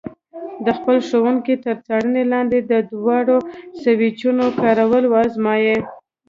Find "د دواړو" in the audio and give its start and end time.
2.71-3.37